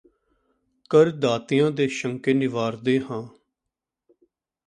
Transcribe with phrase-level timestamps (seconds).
[0.91, 3.21] ਕਰ ਦਾਤਿਆਂ ਦੇ ਸ਼ੰਕੇ ਨਿਵਾਰਦੇ ਹਾਂ